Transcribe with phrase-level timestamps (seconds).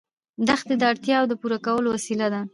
[0.47, 2.41] دښتې د اړتیاوو د پوره کولو وسیله ده.